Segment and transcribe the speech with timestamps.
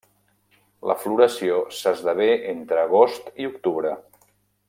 [0.91, 3.93] La floració s'esdevé entre agost i octubre.